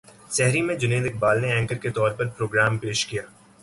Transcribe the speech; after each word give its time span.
سحری 0.29 0.61
میں 0.61 0.75
جنید 0.75 1.05
اقبال 1.05 1.41
نے 1.41 1.51
اینکر 1.53 1.77
کے 1.77 1.89
طور 1.89 2.11
پر 2.11 2.27
پروگرام 2.27 2.77
پیش 2.77 3.05
کیا 3.05 3.21